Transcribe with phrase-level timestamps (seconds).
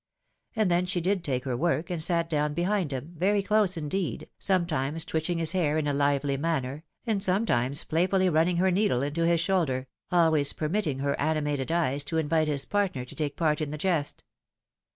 [0.55, 4.27] And then she did take her work, and sat down behind him, very close indeed,
[4.39, 9.27] sometimes twitching his hair in a lively manner, and sometimes playfully running her needle into
[9.27, 13.61] his shoulder, always per mitting her animated eyes to invite his partner to take part
[13.61, 14.23] in the jest.